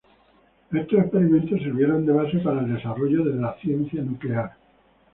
[0.71, 4.51] Estos experimentos sirvieron de base para el desarrollo de la ciencia nuclear.